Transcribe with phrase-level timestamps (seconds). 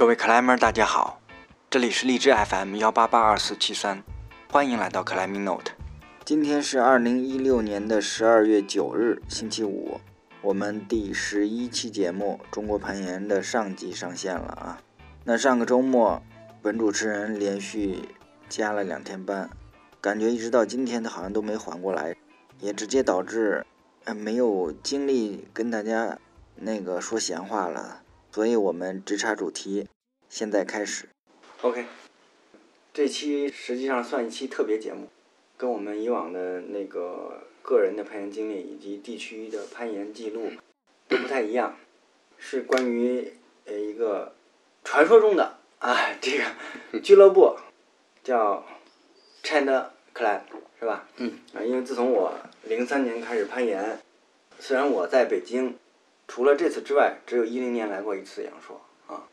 [0.00, 1.20] 各位克莱门，大家好，
[1.68, 4.02] 这里是荔枝 FM 幺八八二四七三，
[4.50, 5.72] 欢迎来到克莱明 Note。
[6.24, 10.00] 今天是二零一六年的十二月九日，星期五，
[10.40, 14.80] 我们第十一期节目《中国攀岩》的上集上线了啊。
[15.24, 16.22] 那上个周末，
[16.62, 18.08] 本主持人连续
[18.48, 19.50] 加了两天班，
[20.00, 22.16] 感觉一直到今天他好像都没缓过来，
[22.58, 23.66] 也直接导致
[24.04, 26.16] 呃没有精力跟大家
[26.54, 28.00] 那个说闲话了。
[28.32, 29.88] 所以我们直插主题，
[30.28, 31.08] 现在开始。
[31.62, 31.84] OK，
[32.94, 35.08] 这期实际上算一期特别节目，
[35.56, 40.52] 跟我们以往的那个个人的攀岩经历以及地区的攀岩记录
[41.08, 41.76] 都不太一样，
[42.38, 43.32] 是关于
[43.64, 44.32] 呃一个
[44.84, 47.56] 传说中的啊这个 俱乐部
[48.22, 48.64] 叫
[49.42, 50.42] China Clan
[50.78, 51.08] 是吧？
[51.16, 51.40] 嗯。
[51.52, 53.98] 啊，因为自从我零三年开始攀岩，
[54.60, 55.76] 虽然我在北京。
[56.30, 59.24] 除了这次之外，只有一零年来过一次阳朔啊，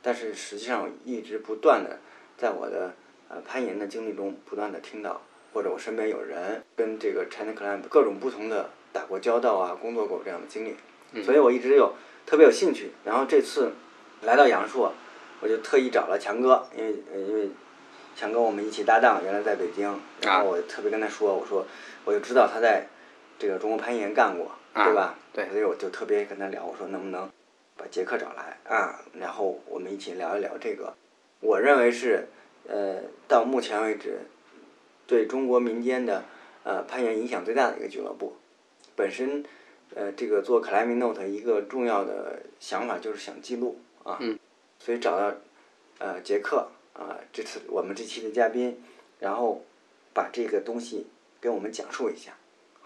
[0.00, 1.98] 但是实际上一直不断的
[2.38, 2.94] 在我的
[3.28, 5.20] 呃攀岩的经历中不断的听到，
[5.52, 11.92] 或者我身边有人跟这个 China Climb 各种不同的打过交道啊，工作过这样的经历，所以我一直有
[12.24, 12.92] 特别有兴趣。
[13.04, 13.72] 然后这次
[14.22, 14.92] 来到阳朔，
[15.40, 17.50] 我就特意找了强哥，因为因为
[18.14, 19.92] 强哥我们一起搭档，原来在北京，
[20.22, 21.66] 然后我特别跟他说，我说
[22.04, 22.86] 我就知道他在
[23.40, 24.52] 这个中国攀岩干过。
[24.74, 25.16] 对吧？
[25.32, 27.30] 对，所以我就特别跟他聊，我说能不能
[27.76, 29.00] 把杰克找来啊？
[29.14, 30.92] 然后我们一起聊一聊这个，
[31.40, 32.26] 我认为是
[32.66, 34.18] 呃到目前为止
[35.06, 36.24] 对中国民间的
[36.64, 38.36] 呃攀岩影响最大的一个俱乐部。
[38.96, 39.44] 本身
[39.94, 44.18] 呃这个做 climbing note 一个重要的想法就是想记录啊，
[44.78, 45.34] 所以找到
[45.98, 48.82] 呃杰克啊这次我们这期的嘉宾，
[49.20, 49.64] 然后
[50.12, 51.06] 把这个东西
[51.40, 52.32] 给我们讲述一下。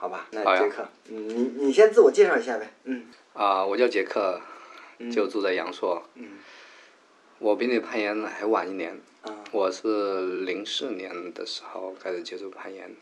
[0.01, 3.07] 好吧，那杰克，嗯，你你先自我介绍一下呗，嗯。
[3.33, 4.41] 啊，我叫杰克，
[5.11, 6.05] 就住在阳朔。
[6.15, 6.39] 嗯。
[7.41, 8.97] 我比你攀岩还晚一年。
[9.23, 9.43] 啊。
[9.51, 12.95] 我是零四年的时候开始接触攀岩，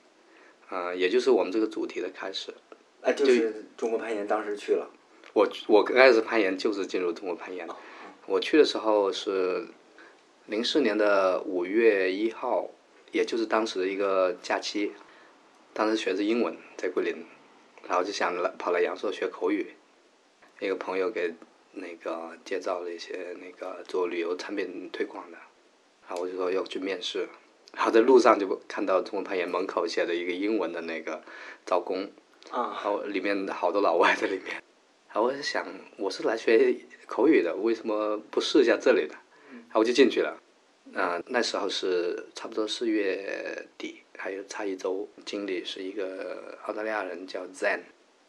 [0.70, 2.54] 啊，也就是我们这个主题的开始。
[3.02, 4.90] 哎，就是中国攀岩当时去了。
[5.34, 7.68] 我我刚开始攀岩就是进入中国攀岩，
[8.24, 9.66] 我去的时候是
[10.46, 12.70] 零四年的五月一号，
[13.12, 14.92] 也就是当时的一个假期。
[15.76, 17.22] 当时学的是英文，在桂林，
[17.86, 19.74] 然后就想来跑来阳朔学口语。
[20.58, 21.34] 一个朋友给
[21.72, 25.36] 那个介绍了一些那个做旅游产品推广的，
[26.08, 27.28] 然后我就说要去面试。
[27.74, 31.22] 然后在路上就看到中国攀岩门口写着一个英文的那个
[31.66, 32.04] 招工，
[32.50, 34.54] 啊，然后里面好多老外在里面。
[35.12, 35.66] 然后我就想，
[35.98, 36.74] 我是来学
[37.06, 39.14] 口语的，为什么不试一下这里的？
[39.50, 40.40] 然后我就进去了。
[40.94, 44.00] 嗯，那时候是差不多四月底。
[44.16, 47.80] 还有差一周，经理是一个澳大利亚人，叫 Zen，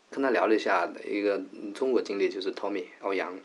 [0.10, 1.42] 跟他聊了一下，一个
[1.74, 3.38] 中国经理就是 Tommy 欧阳，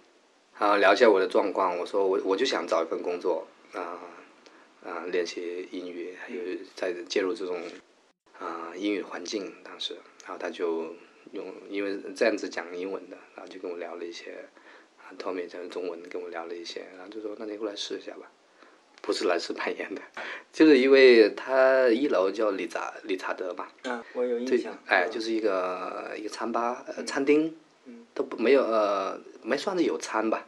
[0.58, 4.00] 然后聊一下我的状况，我说我我就想找一份工作，啊
[4.84, 6.40] 啊练习英语，还有
[6.74, 7.60] 在介入这种
[8.38, 9.94] 啊英语环境，当时，
[10.24, 10.94] 然后他就
[11.32, 14.44] 用因为这样子讲英文的，然后就跟我聊了一些，
[14.98, 18.30] 啊 Tommy 讲中文跟我聊了一些，然后就说那你过来试一下吧。
[19.02, 20.00] 不是来吃攀岩的，
[20.52, 23.66] 就是因为他一楼叫理查理查德嘛。
[23.82, 24.72] 嗯，我有印象。
[24.86, 27.54] 哎，就是一个一个餐吧，呃，餐厅，
[28.14, 30.46] 都没有呃，没算是有餐吧，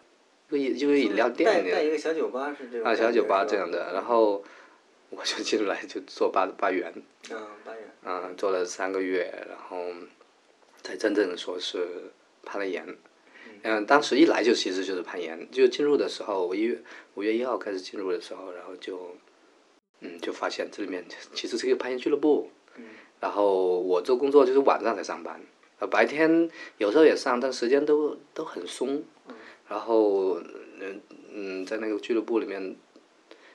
[0.49, 1.65] 就就饮料店。
[1.65, 2.87] 带带一个小酒吧是这种。
[2.87, 4.43] 啊，小酒吧这样的，然后
[5.11, 6.93] 我就进来就做八八元。
[7.31, 7.83] 嗯，八元。
[8.05, 9.93] 嗯，做了三个月，然后
[10.83, 11.85] 才真正说是
[12.45, 12.87] 攀了岩。
[13.67, 16.79] 嗯，当时一来就其实就是攀岩，就进入的时候，我一月
[17.15, 19.17] 五月一号开始进入的时候，然后就，
[20.01, 21.03] 嗯，就发现这里面
[21.33, 22.51] 其实是一个攀岩俱乐部。
[22.77, 22.85] 嗯。
[23.21, 25.41] 然后我做工作就是晚上才上班，
[25.79, 29.03] 呃，白天有时候也上，但时间都都很松。
[29.29, 29.35] 嗯。
[29.67, 30.39] 然后，
[30.79, 31.01] 嗯
[31.33, 32.77] 嗯，在那个俱乐部里面，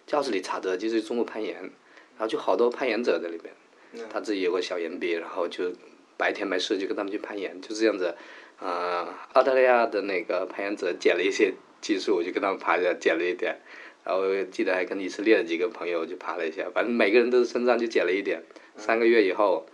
[0.07, 1.71] 教室里查的就是中国攀岩，然
[2.17, 3.53] 后就好多攀岩者在里面。
[3.93, 4.09] 嗯。
[4.11, 5.71] 他自己有个小岩壁，然后就
[6.19, 8.13] 白天没事就跟他们去攀岩，就这样子。
[8.59, 13.57] 啊，澳大利亚的那个攀岩者捡了一些技术，我就跟他们爬下捡了一点，
[14.03, 14.21] 然后
[14.51, 18.43] 记得还跟以色列的几个朋友就爬了一下，反正每个人都是身上就捡了一点。
[18.75, 19.65] 三个月以后，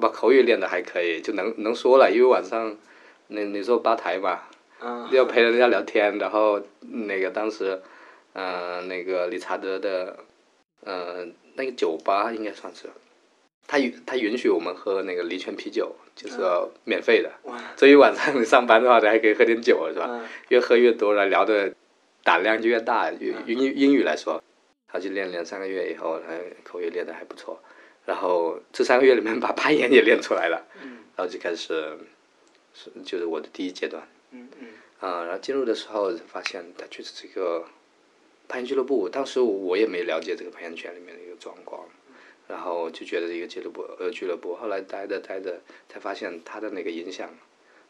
[0.00, 2.76] 把口语练得还可以，就能 能说了，因为晚上，
[3.28, 4.40] 那你说吧台嘛，
[5.12, 7.80] 要陪人家聊天，然后那个当时，
[8.32, 10.18] 嗯，那个理查德的，
[10.84, 12.88] 嗯，那个酒吧应该算是。
[13.72, 16.36] 他允他允许我们喝那个梨泉啤酒，就是
[16.84, 17.32] 免费的。
[17.74, 20.28] 所以晚上你上班的话，你还可以喝点酒，是吧？
[20.50, 21.72] 越喝越多了，聊的
[22.22, 23.10] 胆量就越大。
[23.12, 24.44] 英英英语来说，
[24.86, 27.62] 他就练两三个月以后，他口语练的还不错。
[28.04, 30.66] 然后这三个月里面，把攀岩也练出来了。
[31.16, 31.96] 然后就开始
[32.74, 34.06] 是就是我的第一阶段。
[34.32, 34.68] 嗯嗯。
[35.00, 37.64] 啊，然后进入的时候发现，他确实是一个
[38.48, 41.88] 攀岩俱乐部，当时我也没了解这个攀岩圈里面的一个状况，
[42.52, 45.58] 然后就觉得一个俱乐部呃俱乐部，后来待着待着
[45.88, 47.30] 才发现他的那个影响，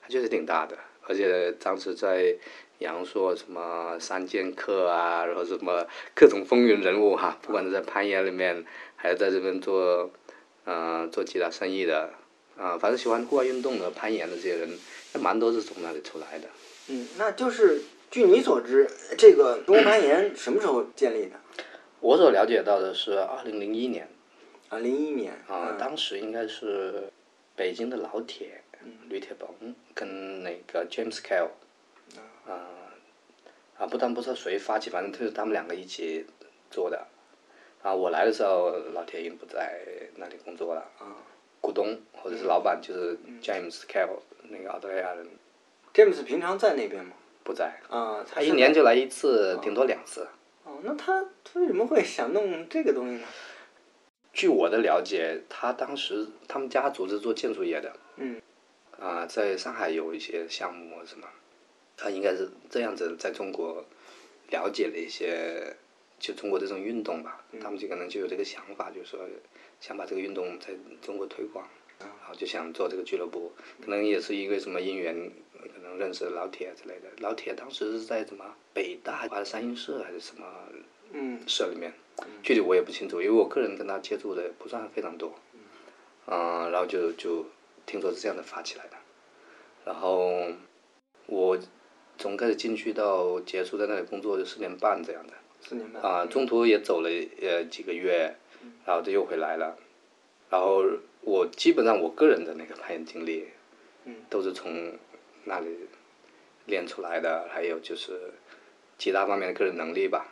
[0.01, 2.37] 他确实挺大的，而且当时在
[2.79, 8.65] 阳朔什么三剑客啊，然后什么各种风云人物哈，不管是在攀岩里面，
[8.95, 10.09] 还是在这边做，
[10.65, 12.11] 呃做其他生意的，
[12.57, 14.71] 啊、反正喜欢户外运动的攀岩的这些人，
[15.17, 16.47] 也蛮多是从那里出来的。
[16.87, 17.83] 嗯，那就是
[18.13, 18.89] 据你所知，
[19.19, 21.33] 这个中国攀岩什么时候建立的？
[21.99, 24.09] 我所了解到的是二零零一年。
[24.73, 27.11] 啊，零一年啊，嗯当时应该是
[27.55, 28.63] 北京的老铁，
[29.11, 31.49] 吕铁鹏跟那个 James Kell，
[32.47, 32.73] 啊，
[33.77, 36.25] 啊，不但不知道谁发起，反正就是他们两个一起
[36.71, 37.07] 做的。
[37.83, 39.79] 啊，我来的时候，老铁已经不在
[40.17, 40.81] 那里工作了。
[40.99, 41.21] 啊
[41.61, 44.19] 股东或者是老板就是 James Kell，
[44.49, 45.25] 那个澳大利亚人
[45.95, 47.13] James 平常在那边吗？
[47.45, 50.27] 不在，啊，他一年就来一次，顶多两次。
[50.65, 53.27] 哦，那他他为什么会想弄这个东西呢？
[54.33, 58.41] 据我的了解，他当时他们家族是做建筑业的，嗯，
[58.99, 61.29] 啊、在上海有一些项目什么，
[61.97, 63.85] 他应该是这样子在中国
[64.51, 65.77] 了解了一些，
[66.19, 69.21] 就中国这种运动吧，他们就可能就有这个想法，就是说
[69.81, 70.71] 想把这个运动在
[71.03, 71.69] 中国推广，
[71.99, 73.53] 然后就想做这个俱乐部，
[73.85, 75.31] 可能也是一个什么因缘，
[75.75, 77.09] 可能认识老铁之类的。
[77.19, 80.47] 老铁当时是在什么北大还是三英社还是什么
[81.13, 81.41] 嗯。
[81.47, 81.93] 社里面，
[82.43, 85.35] 具体我也不清楚，因为我个人跟他接触的不算非常多。
[86.27, 87.47] 嗯、然后就就
[87.85, 88.97] 听说是这样的发起来的，
[89.85, 90.47] 然后
[91.27, 91.59] 我
[92.17, 96.01] 从开始进去到结束在那里工作就四年半这样的，四年半。
[96.01, 97.11] 啊、中途也走了
[97.41, 98.37] 呃几个月，
[98.87, 99.77] 然后就又回来了，
[100.49, 100.85] 然后
[101.23, 103.49] 我基本上我个人的那个攀岩经历，
[104.05, 104.15] 嗯。
[104.31, 104.97] 都是从
[105.45, 105.77] 那里
[106.67, 108.33] 练出来的，还有就是
[108.97, 110.32] 其他方面的个人能力吧，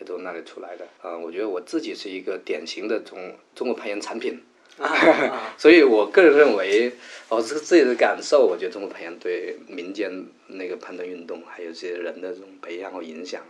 [0.00, 0.86] 也都那里出来的。
[1.02, 4.42] 啊、我觉得我自己是一个典型的中中国攀岩产品，
[4.78, 6.92] 啊啊 所以我个人认为，
[7.28, 13.42] 哦，是自己的感受，我觉得中国攀岩对民间那个攀登运动，还有这些人的这种培养和影响，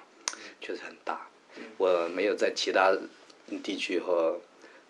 [0.60, 1.28] 确实很大。
[1.78, 2.96] 我没有在其他
[3.62, 4.40] 地区和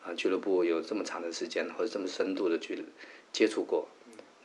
[0.04, 2.84] 啊俱乐部有这么长的时间或者这么深度的去
[3.32, 3.88] 接触过。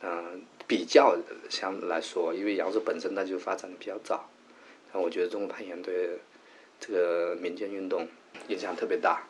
[0.02, 1.16] 嗯、比较
[1.48, 4.28] 相来说，因为扬州本身它就发展的比较早，
[4.92, 6.18] 但我觉得中国攀岩对
[6.80, 8.08] 这个民间运动
[8.48, 9.26] 影响特别大，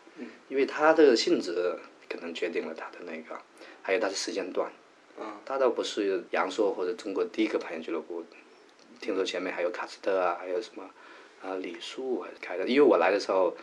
[0.49, 1.79] 因为它的性质
[2.09, 3.41] 可能决定了它的那个，
[3.83, 4.71] 还有它的时间段。
[5.19, 8.23] 嗯它倒不是阳朔或者中国第一个攀岩俱乐部，
[9.01, 10.91] 听说前面还有卡斯特啊，还有什么
[11.43, 13.57] 啊李树还是开的，因为我来的时候，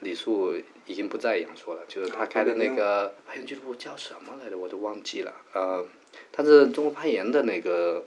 [0.00, 0.54] 李树
[0.84, 5.32] 已经不在阳朔了，就是他开的那个攀岩俱乐部叫什么来着，我都忘记了。
[5.54, 5.86] 呃，
[6.30, 8.04] 但是中国攀岩的那个，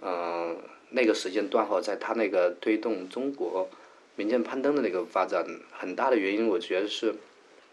[0.00, 0.56] 呃，
[0.90, 3.68] 那个时间段后，在他那个推动中国
[4.16, 7.14] 民间攀登的那个发展，很大的原因，我觉得是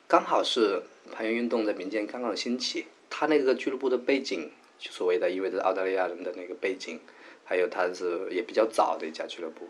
[0.08, 4.50] 刚好是攀岩运动在民间刚刚兴起，他那个俱乐部的背景，
[4.80, 7.00] 就所谓的意味着澳大利亚人的那个背景，
[7.44, 9.70] 还有他是也比较早的一家俱乐部，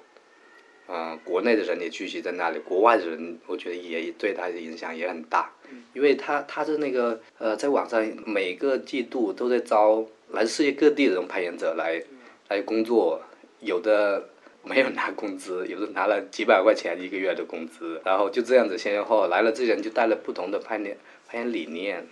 [0.88, 5.52] 啊、国内的人也聚集在那里，国外的人我觉得也对他的影响也很大，
[5.94, 12.02] 因为他他是那个呃，在网上每个季度都在招来自世界各地的这种攀岩者来
[12.50, 13.22] 来工作，
[13.60, 14.30] 有的
[14.64, 22.08] 没有拿工资，有的拿了几百块钱一个月的工资，然后就这样子先后来了，这些人就带了不同的攀岩攀岩理念，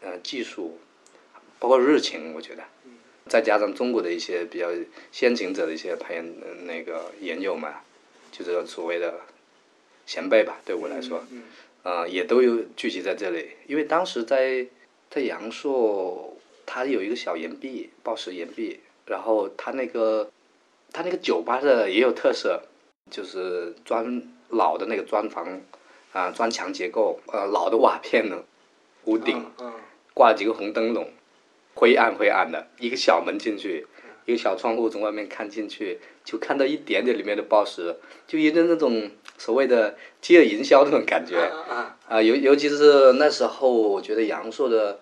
[0.00, 0.78] 呃，技术，
[1.58, 2.62] 包括热情，我觉得，
[3.26, 4.68] 再加上中国的一些比较
[5.10, 7.80] 先行者的一些攀岩呃那个研究嘛，
[8.30, 9.20] 就是所谓的
[10.06, 11.24] 前辈吧，对我来说，
[11.84, 14.66] 嗯，也都有聚集在这里，因为当时在
[15.10, 20.30] 在阳朔，它有一个小岩壁，报石岩壁，然后它那个
[20.92, 22.62] 它那个酒吧的也有特色，
[23.10, 25.60] 就是砖老的那个砖房
[26.12, 28.44] 啊、砖墙结构，呃，老的瓦片呢，
[29.04, 29.72] 屋顶嗯
[30.12, 31.10] 挂了几个红灯笼，
[31.74, 33.86] 灰暗灰暗的，一个小门进去，
[34.26, 37.96] 一个小窗户从外面看进去，就看到一点点里面的报石，
[38.26, 41.38] 就有点那种所谓的饥饿营销那种感觉。
[41.38, 45.00] 啊啊，尤尤其是那时候，我觉得阳朔的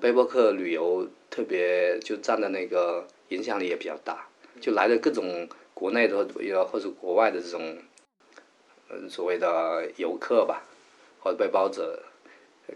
[0.00, 4.26] 背包客旅游特别就占的那个影响力也比较大，
[4.60, 6.24] 就来了各种国内的或
[6.64, 7.78] 或者国外的这种，
[8.90, 10.62] 嗯，所谓的游客吧，
[11.20, 12.02] 或者背包者，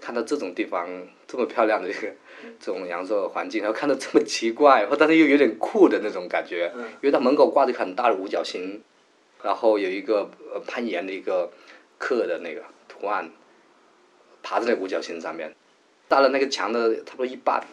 [0.00, 0.88] 看到这种地方
[1.26, 2.14] 这么漂亮的这个
[2.58, 8.82] 这种阳朔的环境，然后看到这么奇怪，或但是又有点酷的那种感觉，因为它门口挂着一个很大的五角星，
[9.42, 11.50] 然后有一个呃攀岩的一个
[11.98, 13.30] 刻的那个图案。
[14.46, 15.56] 爬在那五角星上面，
[16.06, 17.64] 大了那个墙的差不多一半，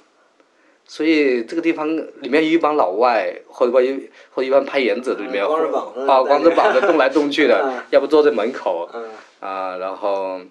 [0.85, 1.87] 所以这个地方
[2.21, 9.09] 里面有一帮老外，或者一或者一帮攀岩者里面，嗯光着膀子啊，光着膀子动来动去的嗯， 要不坐在门口，嗯
[9.39, 10.41] 啊，然后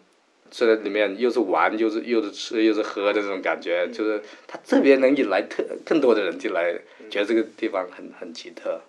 [0.50, 6.72] 坐在里面又是玩又是又是吃又是喝的这种感觉，嗯就是它特别能引来特更多的人进来，
[7.10, 8.80] 觉得这个地方很很奇特。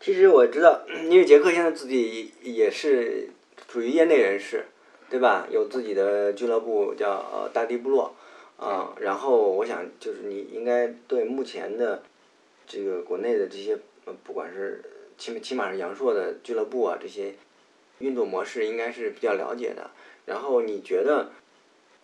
[0.00, 3.28] 其实我知道，因为杰克现在自己也是
[3.70, 4.64] 属于业内人士，
[5.08, 5.46] 对吧？
[5.50, 8.12] 有自己的俱乐部叫呃大地部落，
[8.62, 12.02] 啊、然后我想就是你应该对目前的
[12.66, 14.82] 这个国内的这些，呃不管是
[15.18, 17.34] 起起码是阳朔的俱乐部啊，这些
[17.98, 19.90] 运动模式应该是比较了解的。
[20.26, 21.32] 然后你觉得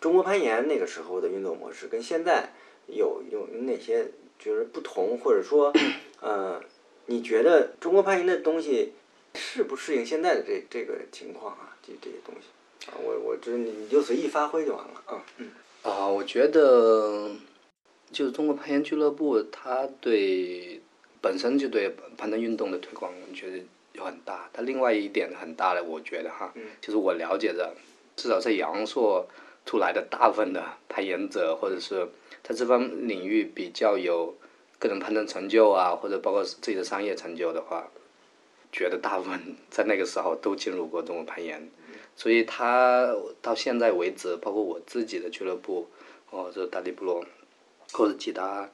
[0.01, 2.49] 中国攀岩那个时候的运动模式跟现在
[2.87, 5.73] 有有哪些就是不同，或者说，
[6.19, 6.61] 呃，
[7.05, 8.93] 你觉得中国攀岩的东西
[9.33, 11.77] 适不适应现在的这这个情况啊？
[11.81, 15.23] 这这些东西啊，我我觉得你你就随意发挥就完了啊。
[15.37, 15.49] 嗯
[15.81, 17.31] 啊，我觉得
[18.11, 20.81] 就是中国攀岩俱乐部，它对
[21.21, 24.49] 本身就对攀登运动的推广，我觉得有很大。
[24.51, 27.73] 它另外一点很大的，我觉得哈，嗯就是我了解的，
[28.17, 29.25] 至少在阳朔
[29.65, 32.07] 出来的大部分的攀岩者，或者是
[32.43, 34.35] 在这方领域比较有
[34.79, 37.87] 个人攀登成就啊，或者包括自己的商业成就的话，
[38.71, 41.69] 觉得大部分在那个时候都进入过中国攀岩。
[42.19, 45.87] 所以他到现在为止，包括我自己的俱乐部，
[46.29, 47.23] 或者大地部落，
[47.93, 48.69] 或者其他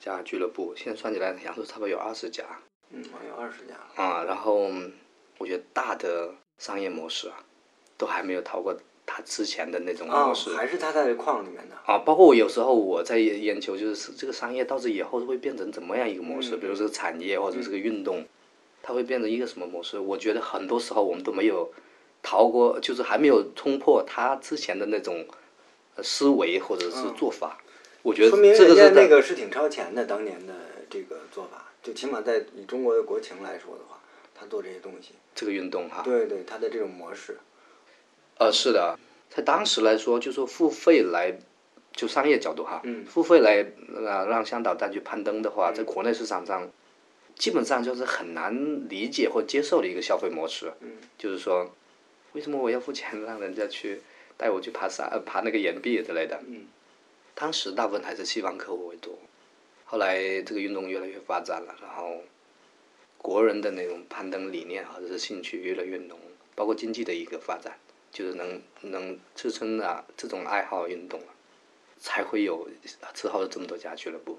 [0.00, 2.42] 家俱乐部，现在算起来，扬州差不多有二十家
[2.88, 4.02] 嗯，有二十家了。
[4.02, 4.24] 啊。
[4.24, 4.70] 然后
[5.36, 7.44] 我觉得大的商业模式啊，
[7.98, 8.74] 都还没有逃过
[9.04, 10.56] 他之前的那种啊、模式。
[10.56, 11.76] 还是他在矿里面的。
[11.84, 18.24] 啊，包括我有时候我在研研究，就是这个商业到底以后会变成怎么样一个模式，嗯比如这个产业或者这个运动，
[18.82, 19.98] 它会变成一个什么模式？
[19.98, 21.70] 我觉得很多时候我们都没有
[22.26, 25.24] 逃过，就是还没有冲破他之前的那种
[25.94, 27.56] 呃思维或者是做法。
[28.02, 30.52] 我觉得嗯说明这个是在人家那个是挺超前的，当年的
[30.90, 34.00] 这个做法，就起码在以中国的国情来说的话，
[34.34, 36.02] 他做这些东西，这个运动哈。
[36.02, 37.38] 对对，他的这种模式，
[38.38, 38.98] 呃，是的，
[39.30, 41.38] 在当时来说，就说付费来，
[41.92, 43.04] 就商业角度哈，嗯。
[43.06, 43.64] 付费来
[43.94, 46.68] 呃让向导带去攀登的话，在国内市场上，
[47.36, 50.72] 基本上就是很难理解或接受的一个消费模式。
[50.80, 50.92] 嗯。
[51.16, 51.72] 就是说，
[52.36, 54.02] 为什么我要付钱让人家去
[54.36, 56.38] 带我去爬山、呃爬那个岩壁之类的？
[56.46, 56.66] 嗯
[57.34, 59.18] 当时大部分还是西方客户为多，
[59.86, 62.22] 后来这个运动越来越发展了，然后
[63.16, 66.18] 国人的那种攀登理念或者是兴趣越来越浓，
[66.54, 67.78] 包括经济的一个发展，
[68.12, 71.26] 就是能能支撑啊这种爱好运动了，
[71.98, 72.68] 才会有
[73.14, 74.38] 之后的这么多家俱乐部。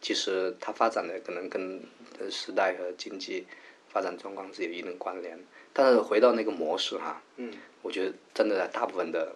[0.00, 1.82] 其实它发展的可能跟
[2.18, 3.44] 呃时代和经济
[3.88, 5.36] 发展状况是有一定关联，
[5.72, 9.34] 但是回到那个模式哈，嗯我觉得真的大部分的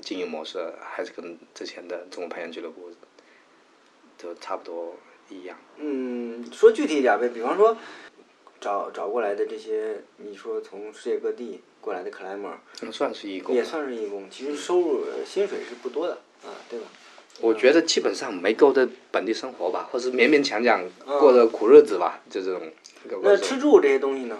[0.00, 2.90] 经营模式还是跟之前的中国攀岩俱乐部
[4.18, 4.94] 都差不多
[5.28, 5.56] 一样。
[5.78, 7.76] 嗯，说具体一点呗，比方说
[8.60, 13.64] 找找过来的这些，你说从世界各地过来的 climber，嗯算是义工也。
[13.64, 16.14] 算是义工，其实收入呃薪水是不多的
[16.44, 16.86] 啊，对吧？
[17.40, 20.84] 我觉得基本上没够的本地生活吧，或是勉勉强强
[21.18, 22.60] 过的苦日子吧，就这种。
[23.22, 24.38] 那吃住这些东西呢？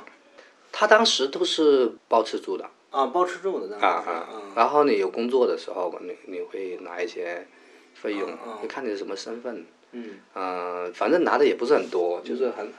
[0.72, 2.68] 他当时都是包吃住的。
[2.90, 7.46] 啊，包吃住的当啊啊，然后你有工作的时候，你你会拿一些
[7.94, 10.18] 费用嗯嗯，你看你是什么身份，嗯。
[10.34, 12.72] 呃，反正拿的也不是很多，就是很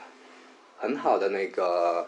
[0.78, 2.06] 很好的那个，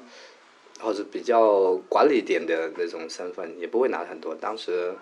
[0.81, 4.35] 或者比较管理点的那种身份，也不会拿很多。
[4.37, 4.95] 当时，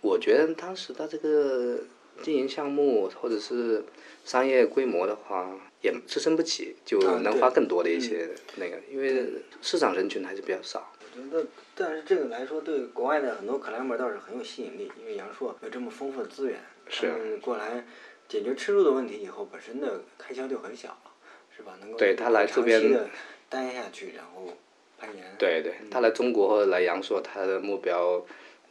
[0.00, 1.80] 我觉得当时他这个
[2.22, 3.84] 经营项目或者是
[4.24, 5.50] 商业规模的话，
[5.82, 9.26] 也支撑不起，就能花更多的一些那个，因为
[9.62, 10.92] 市场人群还是比较少。
[11.00, 17.84] 我觉得，但是这个来说，对国外的很多 climber 倒是很有吸引力，因为阳朔有这么丰富的资源，是他们过来
[18.28, 21.10] 解决吃住的问题以后，本身的开销就很小了，
[21.56, 21.76] 是吧？
[21.80, 23.08] 能够对他来这边长期的
[23.48, 24.52] 待下去，然后
[24.98, 25.24] 攀岩。
[25.38, 28.24] 对对，他来中国或者来阳朔，他的目标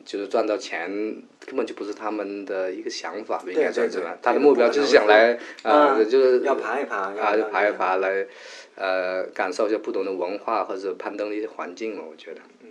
[0.07, 0.89] 就是赚到钱，
[1.45, 4.17] 根本就不是他们的一个想法，应该算是吧？
[4.21, 7.97] 他的目标就是想来，呃，就是要爬一爬，啊，就爬一爬。
[7.97, 8.25] 来，
[8.75, 12.39] 呃，感受一下不同的文化或者攀登的一些环境嘛，我觉得。
[12.61, 12.69] 嗯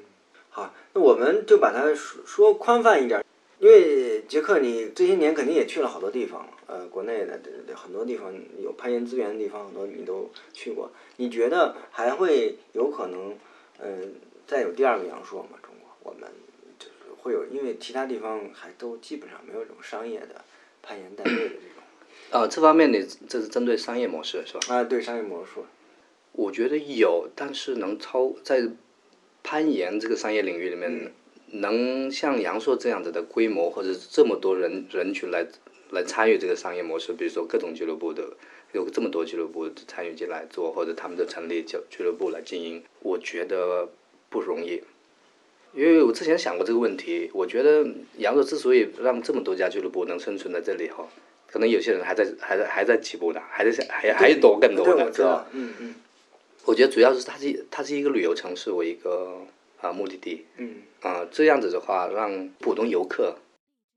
[0.49, 3.23] 好，那我们就把它说说宽泛一点，
[3.59, 10.90] 因为杰克，你这些年肯定也去了好多地方了，呃，国内的对对很多地方有攀岩资源的地方，很多你都去过。
[11.16, 13.37] 你觉得还会有可能，
[13.83, 14.14] 嗯、
[14.47, 15.59] 再有第二个阳朔吗？
[15.62, 16.45] 中国，我们就是
[17.26, 20.45] 会有，因为其他地方还都基本上没有这种商业的
[20.80, 21.83] 攀岩带队的这种。
[22.30, 24.76] 呃，这方面你这是针对商业模式是吧？
[24.76, 25.50] 啊，对，商业模式，
[26.30, 28.68] 我觉得有，但是能超在
[29.42, 31.12] 攀岩这个商业领域里面，
[31.49, 35.45] 能像阳朔这样子的规模或者这么多人人群来
[35.90, 38.37] 来参与这个商业模式，比如说各种俱乐部的
[38.73, 43.88] 有这么多俱乐部参与进来做，或者他们就成立俱俱乐部来经营，我觉得
[44.30, 44.83] 不容易。
[45.76, 51.06] 因为我之前想过这个问题，我觉得扬州之所以让这么多家俱乐部能生存在这里哈，
[51.47, 55.95] 可能有些人还在还在还在起步呢，还在想还还有多更多对，的，知知道道？，嗯嗯。
[56.64, 59.38] 我觉得主要是它是它是一个旅游城市为一个
[59.83, 60.76] 啊、目的地，嗯。
[61.02, 63.37] 啊、这样子的话，让普通游客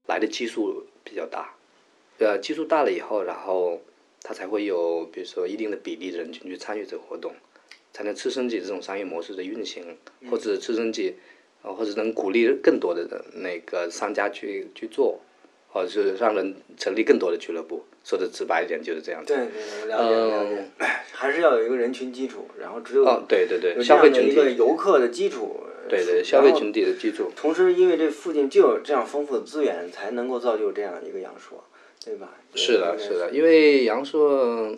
[0.07, 1.55] 来的基数比较大，
[2.17, 3.81] 呃，基数大了以后，然后
[4.21, 7.33] 它才会有比如说一定的比例的人群去参与这个活动，
[7.93, 9.97] 才能支撑起这种商业模式的运行，
[10.29, 11.15] 或者支撑起，
[11.61, 15.19] 呃，或者能鼓励更多的那个商家去去做，
[15.69, 17.85] 或者是让人成立更多的俱乐部。
[18.03, 19.35] 说的直白一点就是这样子。
[19.35, 20.65] 对对，我了解了解，
[21.11, 27.29] 还是要有一个人群基础，然后只有哦，对对对，这消费群样的一个，游客的基础，对对，消费群体的基础。
[27.35, 31.63] 同时，因为这附近就有这样丰富的资源，才能够造就这样一个阳朔，
[32.03, 32.29] 对吧？
[32.55, 34.75] 是的，是的，因为阳朔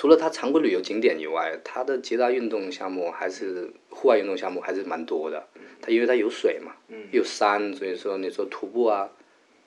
[0.00, 5.46] 除了它常规旅游景点以外，它的其他运动项目还是户外运动项目还是蛮多的。
[5.82, 9.10] 它因为它有水嘛，嗯有山，所以说你说徒步啊，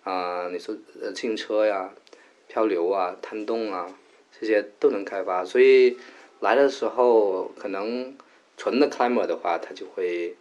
[0.03, 1.93] 啊、你说呃自行车呀、
[2.47, 3.95] 漂流啊、探洞啊，
[4.31, 5.45] 这些都能开发。
[5.45, 5.97] 所以
[6.39, 8.17] 来的时候，可能
[8.57, 10.35] 纯的 climber 的话，他就会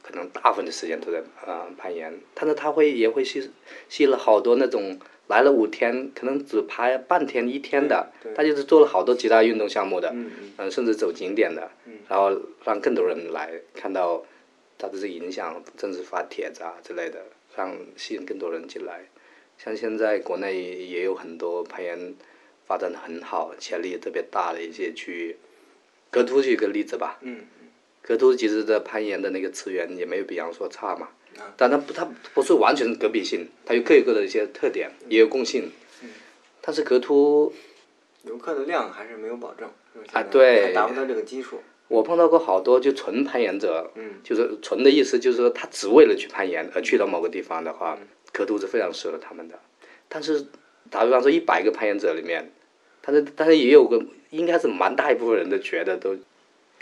[0.00, 3.50] 可能大部分的时间都在啊、攀岩，但是他会也会吸
[3.86, 10.52] 吸了好多那种来了五天，可能只拍半天一天的，他就是做了好多其他运动项目的，嗯嗯。
[10.58, 11.70] 嗯，甚至走景点的，
[12.08, 14.24] 然后让更多人来看到
[14.78, 17.24] 他的这个影响，甚至发帖子啊之类的，
[17.56, 19.06] 让吸引更多人进来。
[19.56, 22.14] 像现在国内也有很多攀岩
[22.66, 25.36] 发展的很好、潜力特别大的一些区域，
[26.10, 27.18] 格凸是一个例子吧。
[27.22, 27.46] 嗯
[28.02, 31.23] 格凸其实的攀岩的那个资源也没有比阳朔差嘛，啊
[31.56, 35.70] 但它不它不是完全隔壁性，它有各有各的一些特点，也有共性。
[36.60, 37.52] 但是格凸
[38.24, 39.68] 游客的量还是没有保证，
[40.12, 41.60] 啊对还达不到这个基数。
[41.88, 47.98] 我碰到过好多就纯攀岩者，嗯就是纯的意思就是说他只为了去攀岩而去到某个地方的话，
[48.32, 49.60] 格凸是非常适合他们的。
[50.08, 50.46] 但是
[50.90, 52.50] 打比方说一百个攀岩者里面，
[53.02, 56.16] 但是但是也有个应该是蛮大一部分人都觉得都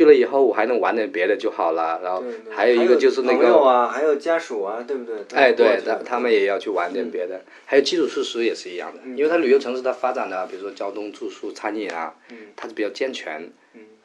[0.03, 3.38] 去了以后我还能玩点别的就好了，然后还有一个就是那个。
[3.38, 5.15] 朋友啊，还有家属啊，对不对？
[5.33, 12.12] 哎，对，他他们也要去玩点别的，还有基础设施也是一样的，因为它旅游城市它发展的，比如说交通、住宿、餐饮啊，
[12.57, 13.49] 它是比较健全，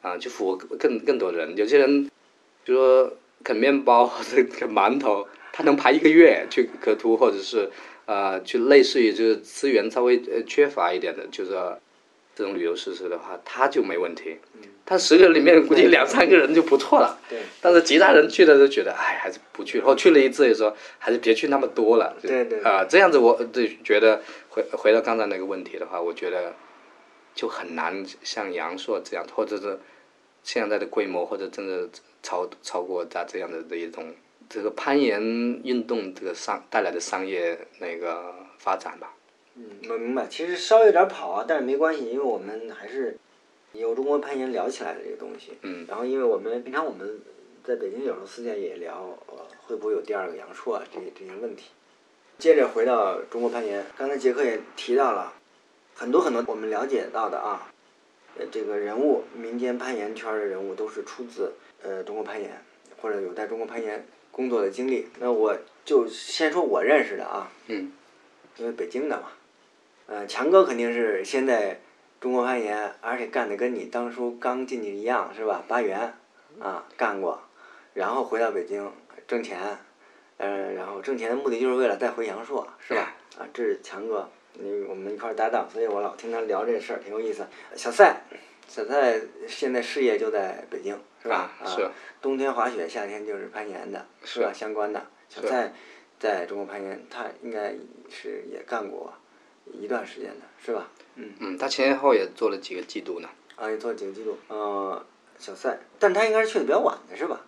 [0.02, 1.56] 啊，就符合更更多人。
[1.56, 2.04] 有些人，
[2.64, 7.68] 比如说啃面包 或者啃馒头，他能排一个月去可图，或者是
[8.06, 11.50] 呃，去类似于就是资源稍微呃缺乏一点的，就是
[12.38, 14.38] 这种旅游设施的话，他就没问题。
[14.86, 17.18] 他十个人里面估计两三个人就不错了。
[17.28, 19.78] 对但是其他人去了都觉得，哎，还是不去。
[19.78, 22.14] 然后去了一次也说，还是别去那么多了。
[22.22, 26.54] 就对对啊、这样子我对觉得回回到刚才那个问题的话，我觉得
[27.34, 29.76] 就很难像阳朔这样，或者是
[30.44, 31.88] 现在的规模，或者真的
[32.22, 34.14] 超超过它这样的的一种
[34.48, 35.20] 这个攀岩
[35.64, 39.12] 运动这个商带来的商业那个发展吧。
[39.58, 40.26] 嗯，我明白。
[40.28, 43.18] 其实稍微有点跑啊，但是没关系，因为我们还是
[43.72, 45.58] 有中国攀岩聊起来的这个东西。
[45.62, 45.84] 嗯。
[45.88, 47.20] 然后，因为我们平常我们
[47.64, 51.70] 在北京有时候私下也聊，呃，会不会有第二个杨硕啊这这些问题。
[52.38, 55.32] 接着回到中国攀岩，刚才杰克也提到了
[55.96, 57.72] 很多很多我们了解到的啊，
[58.38, 62.62] 呃，这个人物，民间攀岩圈的人物都是出自呃中国攀岩，
[63.02, 65.08] 或者有在中国攀岩工作的经历。
[65.18, 67.90] 那我就先说我认识的啊，嗯，
[68.56, 69.32] 因为北京的嘛，
[70.08, 71.80] 呃，强哥肯定是先在
[72.18, 75.62] 中国攀岩，而且干的跟你当初刚进去一样，是吧？
[75.68, 76.14] 八元
[76.58, 77.38] 啊，干过，
[77.92, 78.90] 然后回到北京
[79.26, 79.58] 挣钱，
[80.38, 83.14] 呃，然后挣钱的目的就是为了再回阳朔，是吧？
[83.38, 87.46] 啊，这是强哥，因为我们一块儿搭档，所以我老听他聊这事儿，挺有意思。
[87.76, 88.22] 小赛，
[88.66, 91.52] 小赛现在事业就在北京，是吧？
[91.62, 91.86] 啊是
[92.22, 94.50] 冬天滑雪，夏天就是攀岩的，是吧？
[94.54, 95.06] 相关的。
[95.28, 95.70] 小赛
[96.18, 97.74] 在中国攀岩，他应该
[98.08, 99.12] 是也干过
[99.72, 100.88] 一段时间的，是吧？
[101.16, 103.28] 嗯，嗯，他前前后后也做了几个季度呢。
[103.56, 104.38] 啊，也做了几个季度。
[104.48, 105.04] 呃，
[105.38, 107.40] 小赛，但他应该是去的比较晚的，是吧？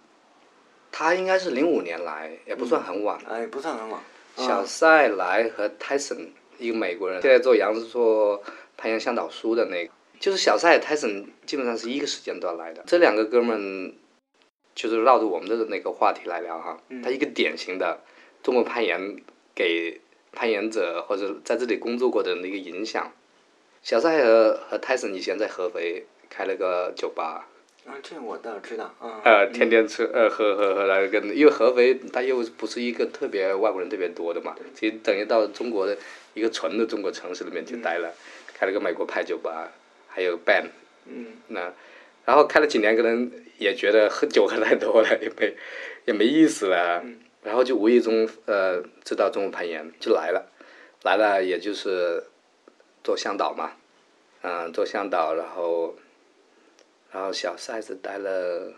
[0.93, 3.19] 他应该是零五年来，也不算很晚。
[3.29, 4.01] 哎，不算很晚。
[4.37, 6.29] 小赛来和 Tyson
[6.59, 8.43] 一个美国人，现在做杨做
[8.77, 12.83] 攀岩向导书的那个，就是小赛 Tyson 基本上是一个时间段来的。
[12.87, 13.95] 这两个哥们
[14.75, 16.81] 就是绕着我们的那个话题来聊哈。
[17.05, 18.01] 他一个典型的
[18.43, 19.23] 中国攀岩
[19.55, 20.01] 给
[20.33, 23.12] 攀岩者或者在这里工作过的人的一个影响。
[23.83, 27.49] 小赛和和 Tyson 以前在合肥开了个酒吧，
[27.87, 29.23] 啊，这我倒知道啊。
[29.25, 35.97] 呃，天天吃呃喝喝喝来跟，因为合肥它又不是一个特别外国人特别多的嘛，其实等于到中国的
[36.35, 38.12] 一个纯的中国城市里面去待了，
[38.53, 39.73] 开了个美国派酒吧，
[40.09, 40.66] 还有 band，
[41.07, 41.73] 嗯那
[42.27, 45.57] 然后开了几年，可能也觉得喝酒喝太多了，也没
[46.05, 50.50] 也没意思了，嗯然后就无意中呃知道中国攀岩就来了，
[51.03, 52.24] 来了也就是
[53.03, 53.72] 做向导嘛，
[54.42, 55.96] 嗯、做向导，然后
[57.11, 58.72] 然后小 size 待了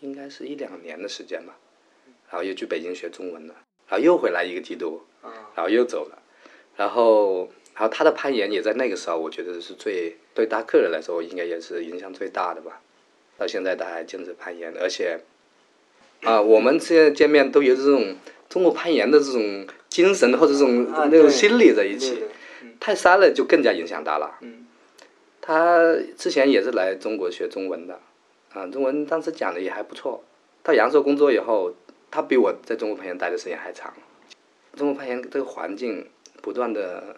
[0.00, 1.56] 应该是一两年的时间吧，
[2.28, 3.54] 然后又去北京学中文了，
[3.88, 5.52] 然后又回来一个季度，啊。
[5.54, 6.18] 然后又走了，
[6.76, 12.82] 然后然后他的攀岩也在那个时候，我觉得是最对他个人来说应该也是影响最大的吧。
[13.38, 15.20] 到现在他还坚持攀岩，而且
[16.24, 18.16] 啊、我们现在见面都有这种
[18.48, 22.10] 中国攀岩的这种精神或者这种啊那种心理在一起。
[22.10, 22.28] 对对
[22.62, 24.38] 嗯泰山了就更加影响大了。
[24.40, 24.66] 嗯
[25.40, 28.00] 他之前也是来中国学中文的，
[28.54, 30.24] 啊，中文当时讲的也还不错。
[30.62, 31.74] 到扬州工作以后，
[32.10, 33.92] 他比我在中国攀岩待的时间还长。
[34.74, 36.08] 中国攀岩这个环境
[36.40, 37.16] 不断的，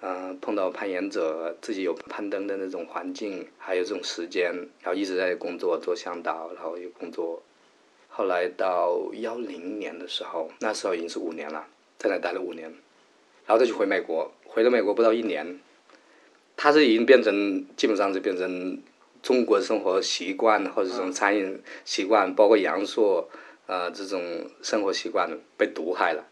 [0.00, 7.40] 嗯、碰到攀岩者，自己有攀登的那种环境，还有这种时间，然后一直在工作做向导，然后又工作。
[8.16, 11.66] 后来到幺零年的时候，那时候已经是五年了，
[11.98, 12.62] 在那待了五年，
[13.44, 15.58] 然后他就回美国，回了美国不到一年，
[16.56, 18.80] 他是已经变成基本上是变成
[19.20, 23.28] 中国生活习惯或者这种餐饮习惯，包括阳朔
[23.66, 26.24] 呃这种生活习惯被毒害了，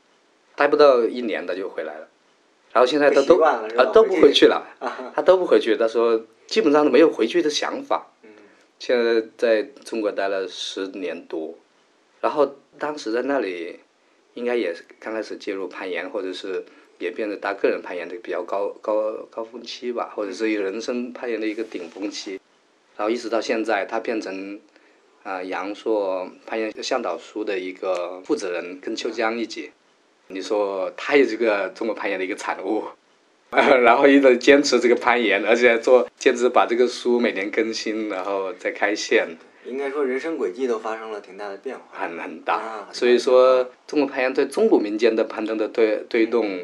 [0.55, 2.07] 待不到一年他就回来了，
[2.73, 8.07] 然后现在他都啊都不回去了，啊他都不回去，他说基本上都没有回去的想法。
[8.23, 8.31] 嗯。
[8.79, 11.55] 现在在中国待了十年多，
[12.23, 13.81] 然后当时在那里，
[14.33, 16.65] 应该也是刚开始介入攀岩，或者是
[16.99, 22.41] 也变得他个人攀岩的比较高高高峰期吧，或者是一个人生攀岩的一个顶峰期，
[22.97, 24.59] 然后一直到现在，他变成
[25.25, 29.73] 啊、阳朔攀岩向导书的一个负责人，跟秋江一起，
[30.29, 32.85] 你说他也是个中国攀岩的一个产物。
[33.53, 41.83] 然后一直坚持这个攀岩，而且做坚持把这个书每年更新，然后再开线，应该说人生轨迹都发生了挺大的变化。
[41.93, 42.55] 很很大。
[42.55, 46.61] 啊所以说，中国攀岩对中国民间的攀登的推推动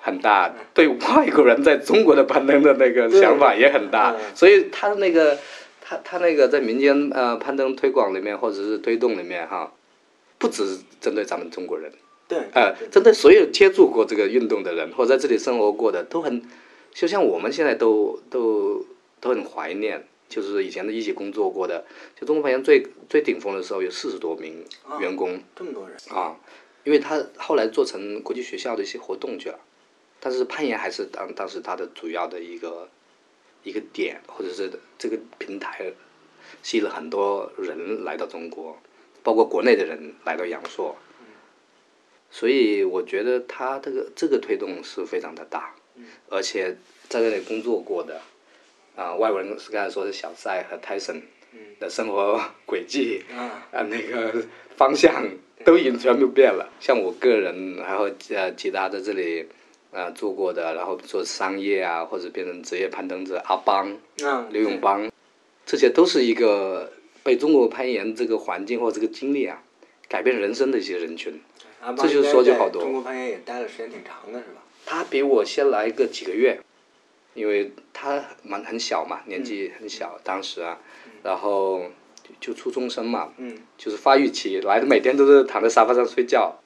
[0.00, 4.20] 很大，对外国人在中国的攀登的那个想法也很大对。
[4.34, 5.38] 所以他那个
[5.80, 9.72] 他他那个在民间呃攀登推广里面或者是推动里面哈，
[10.38, 11.92] 不只是针对咱们中国人，
[12.26, 16.42] 对，呃，针对所有接触过这个运动的人，或者在这里生活过的，都很，
[16.92, 18.84] 就像我们现在都都
[19.20, 21.84] 都很怀念，就是以前的一起工作过的，
[22.18, 24.64] 就中国攀岩最最顶峰的时候有四十多名
[24.98, 26.40] 员工这么多人，啊，
[26.84, 29.60] 因为他后来做成国际学校的一些活动去了，
[30.18, 32.88] 但是攀岩还是当当时他的主要的一个
[33.62, 35.92] 一个点，或者是这个平台
[36.62, 38.78] 吸引了很多人来到中国，
[39.22, 40.96] 包括国内的人来到阳朔，
[42.30, 45.74] 所以我觉得他这个这个推动是非常的大，
[46.30, 48.22] 而且在那里工作过的
[48.94, 51.22] 啊、外国人是刚才说的小塞和泰森
[51.80, 54.44] 的生活轨迹啊，啊那个
[54.76, 55.24] 方向
[55.64, 56.68] 都已经全部变了。
[56.78, 59.48] 像我个人，然后呃其他在这里
[59.92, 65.10] 啊、做过的，然后做商业啊，或者变成职业攀登者阿邦、嗯，刘永邦，
[65.66, 69.62] 这些都是一个被中国攀岩这个环境或这个经历啊
[70.08, 71.40] 改变人生的一些人群。
[71.80, 74.62] 阿这就说就好多中国攀岩也待的时间挺长的，是吧？
[74.86, 76.60] 他比我先来个几个月，
[77.34, 80.78] 因为他蛮很小嘛，年纪很小，当时啊，
[81.22, 81.82] 然后
[82.40, 86.58] 就就初中生嘛，嗯就是发育期，来的每天都是躺在沙发上睡觉。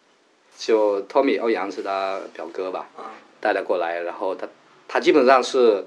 [0.58, 4.48] 就托米欧阳是他表哥吧，啊，带他过来，然后他
[4.88, 5.84] 他基本上是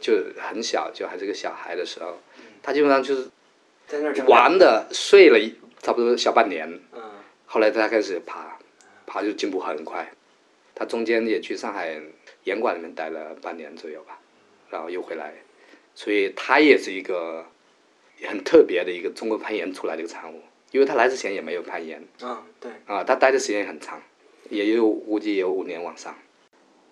[0.00, 2.18] 就很小，就还是个小孩的时候，
[2.62, 3.28] 他基本上就是
[3.86, 7.02] 在那儿玩的睡了一差不多小半年，嗯
[7.44, 8.56] 后来他开始爬，
[9.06, 10.10] 爬就进步很快。
[10.80, 12.00] 他中间也去上海
[12.44, 14.18] 岩馆里面待了半年左右吧，
[14.70, 15.34] 然后又回来，
[15.94, 17.44] 所以他也是一个
[18.26, 20.40] 很特别的一个中国攀岩出来的一个产物。
[20.72, 22.72] 因为他来之前也没有攀岩啊，对。
[22.86, 24.00] 啊，他待的时间也很长，
[24.48, 26.14] 也有估计有五年往上。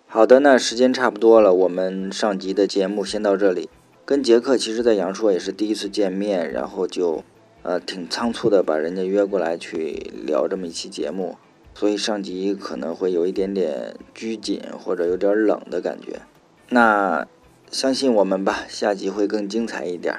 [0.05, 3.69] 好的，那时间差不多了，我们上集的节目先到这里。
[4.05, 7.23] 跟杰克其实，在阳朔也是第一次见面，然后就，
[7.63, 11.37] 呃，挺仓促的把人家约过来去聊这么一期节目，
[11.79, 16.19] 所以上集可能会有一点点拘谨或者有点冷的感觉。
[16.67, 17.25] 那
[17.71, 20.13] 相信我们吧，下集会更精彩一点。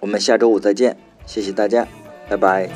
[0.00, 1.86] 我们下周五再见，谢谢大家，
[2.28, 2.68] 拜拜。